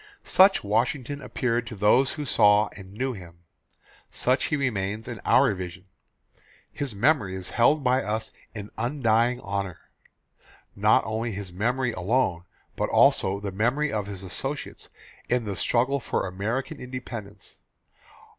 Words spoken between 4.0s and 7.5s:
Such he remains to our vision. His memory